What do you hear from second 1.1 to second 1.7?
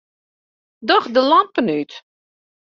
de lampen